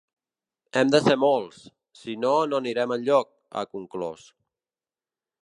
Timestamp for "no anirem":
2.53-2.95